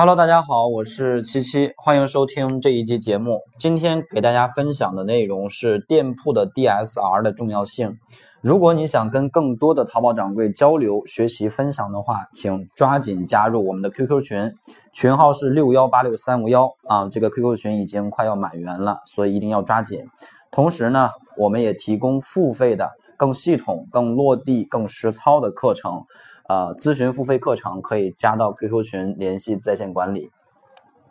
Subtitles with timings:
[0.00, 3.40] Hello，大家好，我是七七，欢迎收听这一期节目。
[3.58, 7.98] 今天给大家分享的内容是店铺的 DSR 的重要性。
[8.40, 14.54] 如果你想跟更多的淘宝掌柜交流、学习、分享的话，请抓紧加入我们的 QQ 群，
[14.92, 17.08] 群号是六幺八六三五幺啊。
[17.08, 20.06] 这个 QQ 群已经快要满员了，所以一定要抓紧。
[20.52, 26.04] 同时呢，我们也提供付费的、更系统、更落地、更实操的课程。
[26.48, 30.30] 呃，咨询付费课程可以加到 QQ 群联系在线管理。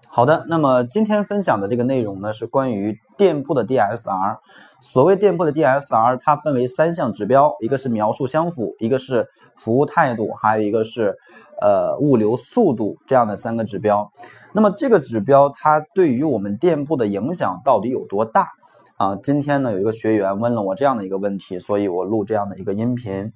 [0.07, 4.37] 好的，那么今天分享的这个内容呢，是关于店铺的 DSR。
[4.81, 11.15] 所谓店铺的 DSR，它分为三项指标，一个是描述相符，一个是服务态度，还有一个是
[11.61, 14.11] 呃物流速度这样的三个指标。
[14.53, 18.47] 那么这个指标它对于我们店铺的影响到底有多大
[18.95, 19.15] 啊？
[19.21, 23.31] 今天呢，有一个学员问了我这样的一个问题，所以我录这样的一个音频。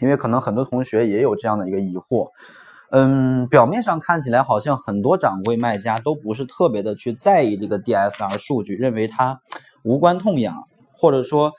[0.00, 2.28] 因为可能很多同学也有这样的一个疑惑，
[2.90, 9.40] 嗯，表面上看起来好像很多掌柜卖家都不是特别的去在意这个 DSR 数据，认为它
[9.82, 11.52] 无关痛痒，或者说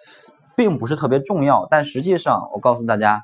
[0.55, 1.67] 并不是特别重要。
[1.69, 3.23] 但实际上，我告诉大家，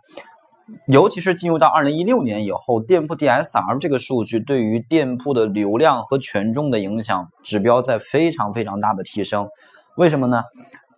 [0.88, 9.47] 尤其是进入到二零一六年以后，店铺 DSR 这个数据对于店铺的流量和权重的影响指标在非常非常大的提升。
[9.95, 10.44] 为什么呢？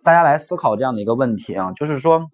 [0.02, 2.26] 大家来思考这样的一个问题啊，就是说。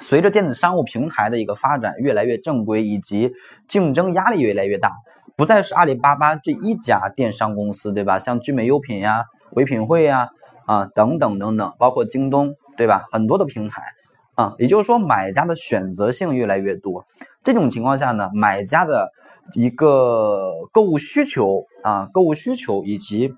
[0.00, 3.32] 随着电子商务平台的一个发展越来越正规，以及
[3.68, 4.92] 竞争压力越来越大，
[5.36, 8.18] 不再是阿里巴巴这一家电商公司，对吧？
[8.18, 10.30] 像聚美优品呀、唯品会呀、
[10.66, 13.04] 啊等等等等，包括京东，对吧？
[13.12, 13.82] 很多的平台
[14.34, 17.06] 啊，也就是说，买家的选择性越来越多。
[17.44, 19.10] 这种情况下呢，买家的
[19.54, 23.34] 一个购物需求啊，购物需求以及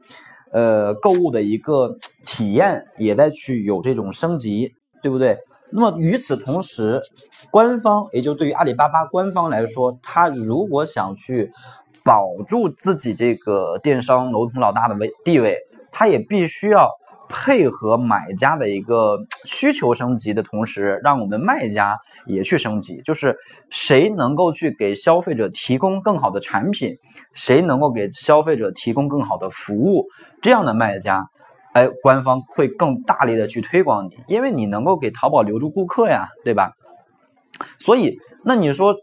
[0.53, 5.39] 呃购物的一个体验也在去有这种升级，对不对？
[5.73, 7.01] 那么与此同时，
[7.51, 11.51] 官方也就对于阿里巴巴官方来说，他如果想去
[12.05, 15.57] 保住自己这个电商楼层老大的位地位，
[15.91, 16.91] 他也必须要
[17.29, 21.97] 配合买家的一个需求升级的同时，让我们卖家
[22.27, 23.01] 也去升级。
[23.03, 23.35] 就是
[23.71, 26.99] 谁能够去给消费者提供更好的产品，
[27.33, 30.05] 谁能够给消费者提供更好的服务，
[30.43, 31.27] 这样的卖家。
[31.73, 36.73] 哎，官方会更大力的去推广你，因为你能够给淘宝留住顾客呀，对吧？
[37.79, 38.95] 所以，那你说，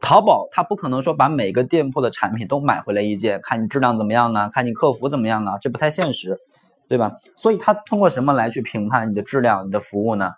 [0.00, 6.38] 淘宝它不可能说把每个店铺的产品都买回来一件，看你质量怎么样啊，看你客服怎么样啊，这不太现实，
[6.88, 7.12] 对吧？
[7.36, 10.32] 所以，它通过什么来去评判你的质量、你的服务呢？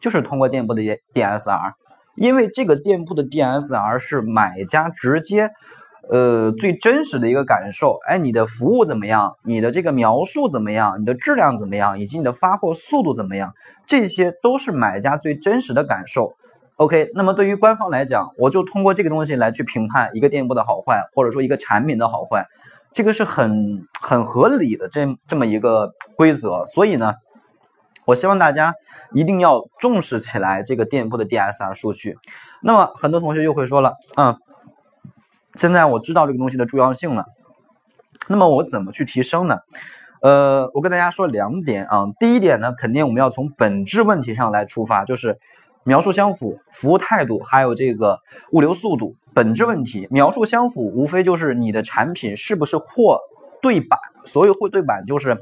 [0.00, 0.80] 就是通过店铺的
[1.12, 1.72] DSR，
[2.14, 5.50] 因为这个店铺的 DSR 是买家直接。
[6.10, 9.36] 呃，最真实的一个感受，哎，你的服务怎么样？
[9.44, 10.98] 你的这个描述怎么样？
[10.98, 12.00] 你的质量怎么样？
[12.00, 13.52] 以及你的发货速度怎么样？
[13.86, 16.32] 这些都是买家最真实的感受。
[16.76, 22.46] OK，那么对于官方来讲，我就通过这个东西来去评判一个店铺的好坏，或者说一个产品的好坏，
[22.94, 26.64] 这个是很很合理的这这么一个规则。
[26.66, 27.14] 所以呢，
[28.06, 28.74] 我希望大家
[29.12, 32.16] 一定要重视起来这个店铺的 DSR 数据。
[32.62, 34.34] 那么很多同学又会说了，嗯。
[35.58, 37.24] 现在我知道这个东西的重要性了，
[38.28, 39.58] 那么我怎么去提升呢？
[40.22, 42.06] 呃，我跟大家说两点啊。
[42.20, 45.36] 第一点呢，肯定我们要从本质问题上来出发，就是
[45.82, 48.20] 描述相符、服务态度，还有这个
[48.52, 49.16] 物流速度。
[49.34, 53.18] 本质问题，描述相符，无非就是你的产品是不是货
[53.60, 53.98] 对版。
[54.26, 55.36] 所谓货对版，就是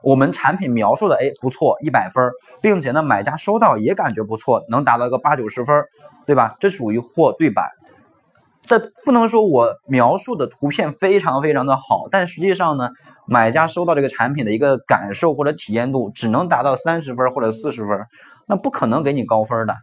[0.00, 2.30] 我们产品描述的，哎，不错，一百分，
[2.62, 5.84] 并且呢，买家收到也感觉不错，能达到个八九十分，
[6.24, 6.54] 对吧？
[6.60, 7.68] 这属于货对版。
[8.66, 12.90] 这不能说我描述的图片非常非常的好，但实际上呢，
[13.26, 17.98] 买家收到这个产品的一个感受或者体验度只能达到三十分或者四十分，
[18.46, 19.74] 那不可能给你高分的，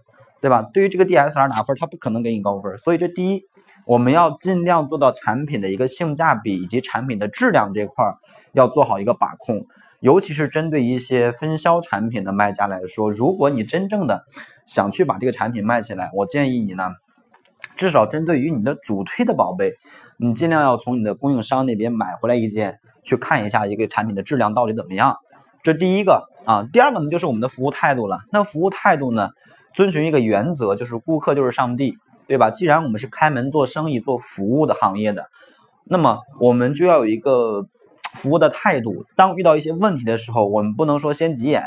[0.41, 0.61] 对吧？
[0.73, 2.77] 对于这个 DSR 打分，它不可能给你高分。
[2.77, 3.43] 所以这第一，
[3.85, 8.05] 我们要尽量做到产品的一个性价比以及产品的质量这块
[8.51, 9.65] 要做好一个把控，
[10.01, 14.25] 尤其是针对一些分销产品的卖家来说，如果你真正的
[14.65, 16.91] 想去把这个产品卖起来，我建议你呢。
[17.75, 19.73] 至少针对于你的主推的宝贝，
[20.17, 25.17] 你尽量要从你的供应商那边买回来一件，去看一下一个产品的质量到底怎么样。
[25.63, 28.19] 这第一个啊，第二个呢就是我们的服务态度了。
[28.31, 29.29] 那服务态度呢，
[29.73, 31.97] 遵循一个原则，就是顾客就是上帝，
[32.27, 32.51] 对吧？
[32.51, 35.27] 既然我们是开门做生意、做服务的行业的，
[35.85, 37.65] 那么我们就要有一个
[38.13, 39.05] 服务的态度。
[39.15, 41.63] 当遇到一些问题的时候，我们不能说先急眼。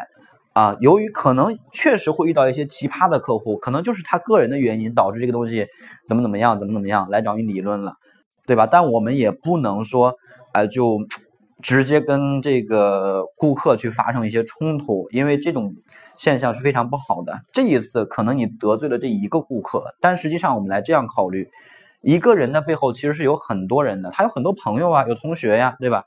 [0.57, 5.67] 啊，由于可能确实会遇到一些奇葩的客户，可能就是他个人的原因导致这个东西
[6.09, 7.97] 怎么怎么样，怎么怎么样来找你理论了，
[8.47, 8.67] 对吧？
[8.67, 10.15] 但我们也不能说，
[10.55, 11.01] 呃，就
[11.61, 15.75] 直接跟这个顾客去发生一些冲突，因为这种
[16.17, 17.39] 现象是非常不好的。
[17.53, 21.51] 这一次可能你得罪了这一个顾客，但实际上我们来这样考虑，
[22.01, 26.05] 一个人的背后其实是有很多人的，他有很多朋友啊，有同学呀，对吧？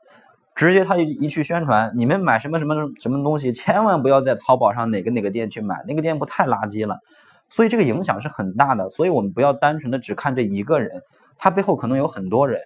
[0.59, 6.99] 直接他一一去宣传，你们买什么什么什么东西， 千万不要在淘宝上哪个哪个店去买，那个店铺太垃圾了。
[7.47, 8.89] 所以这个影响是很大的。
[8.89, 11.01] 所以我们不要单纯的只看这一个人，
[11.37, 12.59] 他背后可能有很多人。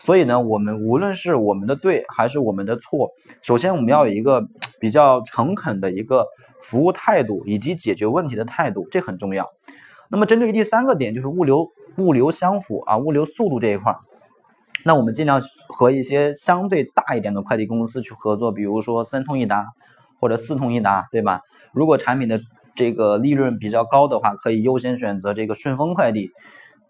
[0.00, 3.12] 所以呢，我们无论是我们的对还是我们的错，
[3.42, 4.44] 首先我们要有一个
[4.80, 6.26] 比较诚恳的一个
[6.64, 9.48] 服务态度以及解决问题的态度，这很重要。
[10.08, 13.98] 那么针对于第三个点，就是物流物流相符啊，物流速度这一块儿。
[14.84, 19.66] 那我们尽量和一些相对大一点的快递公司去合作，比如说三通一达
[20.18, 21.42] 或者四通一达，对吧？
[21.72, 22.40] 如果产品的
[22.74, 26.30] 这个利润比较高的话，可以优先选择这个顺丰快递。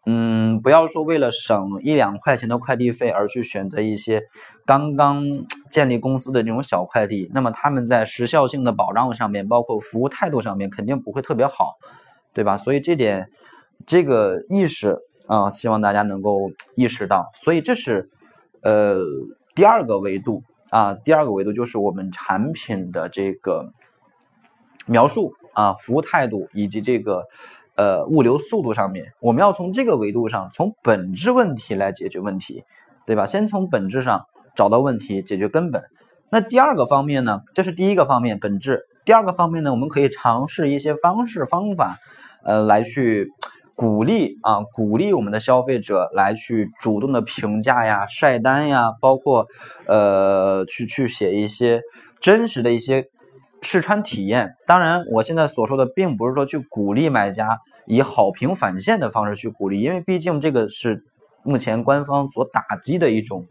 [0.07, 4.23] 嗯，不要说为了省一两块钱的快递费而去选择一些
[4.65, 5.25] 刚刚
[5.71, 11.75] 建立公司的这种小快递，那么他们在时效性的保障上面，包括服务态度上面，肯定不会特别好，
[12.33, 12.57] 对吧？
[12.57, 13.29] 所以这点
[13.87, 14.97] 这个意识。
[15.27, 18.11] 啊，希望大家能够意识到，所以这是
[18.63, 18.99] 呃
[19.55, 23.73] 第二个维度啊，第二个维度就是我们产品的这个
[24.87, 27.25] 描述啊，服务态度以及这个
[27.77, 32.65] 呃物流速度上面，我们要从这个维度上，从本质问题来解决问题，
[33.07, 33.27] 对吧？
[33.27, 34.27] 先从本质上
[34.57, 35.85] 找到问题，解决根本。
[36.29, 38.87] 那第二个方面呢，这是第一个方面，本质。
[39.05, 41.99] 第二个方面呢，我们可以尝试一些方式方法，
[42.43, 43.29] 呃，来去。
[43.81, 49.47] 鼓励啊，鼓励我们的消费者来去主动的评价呀、晒单呀，包括
[49.87, 51.81] 呃去去写一些
[52.21, 53.07] 真实的一些
[53.63, 54.55] 试穿体验。
[54.67, 61.03] 当然，我现在所说的并不是说去鼓励买家以好评返现的方式去鼓励，因为毕竟这个是
[61.43, 63.47] 目前官方所打击的一种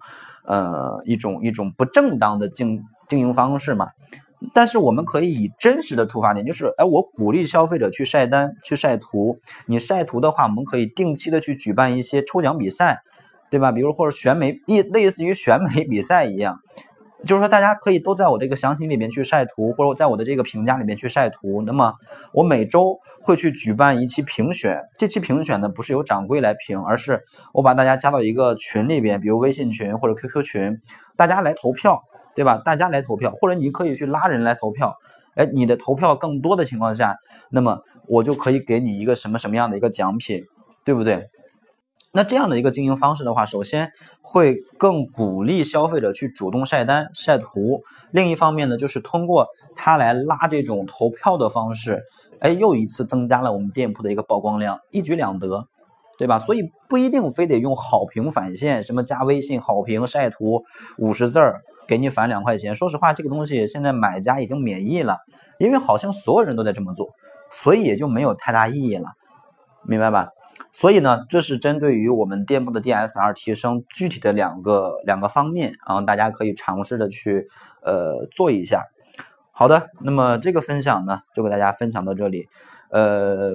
[0.45, 3.87] 呃一种一种不正当的经经营方式嘛。
[4.53, 9.39] 但是我们可以以真实的出发点，就是哎，我鼓励消费者去晒单、去晒图。
[9.65, 13.01] 你晒图的话，我们可以定期的去举办一些抽奖比赛，
[13.50, 13.71] 对吧？
[13.71, 16.59] 比如或者选美，类类似于选美比赛一样，
[17.25, 21.62] 就是说大家可以都在我这个详情里面去晒图，或者在我的这个评价里面去晒图。
[21.65, 21.95] 那么
[22.31, 30.77] 我每周会去举办一期评选，这期评选呢不是由掌柜来评，而是我把大家加到一个群里边，比如微信群或者 QQ 群，
[31.18, 32.03] 大家来投票。
[32.39, 32.56] 对吧？
[32.63, 34.95] 大家来投票，或者你可以去拉人来投票。
[35.36, 37.18] 哎，你的投票更多的情况下，
[37.51, 40.45] 那么我就可以给你一个什么什么样的一个奖品，
[40.86, 41.27] 对不对？
[42.13, 43.91] 那这样的一个经营方式的话，首先
[44.21, 47.83] 会更鼓励消费者去主动晒单、晒图。
[48.12, 52.03] 另一方面呢，就是通过他来拉这种投票的方式，
[52.39, 55.68] 哎，又一次增加了我们店铺的一个曝光量，一举两得，
[56.18, 56.39] 对吧？
[56.39, 60.63] 所以不一定非得用好评返现，什么加微信好评晒图
[60.97, 61.59] 五十字儿。
[61.89, 65.18] 给你返两块钱，说实话，这个东西现在买家已经免疫了，
[65.57, 67.09] 因为好像所有人都在这么做，
[67.51, 69.13] 所以也就没有太大意义了，
[69.81, 70.30] 明白吧？
[70.71, 77.47] 所以呢，这是针对于我们店铺的 DSR 提升具体的两个两个方面啊，大家可以尝试的去
[77.81, 78.83] 呃做一下。
[79.51, 82.47] 好的，那么这个分享呢，就给大家分享到这里。
[82.92, 83.53] 呃，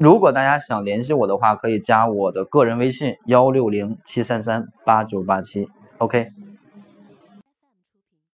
[0.00, 5.68] 如果大家想联系我的话，可以加我的个人微信幺六零七三三八九八七
[5.98, 6.49] ，OK。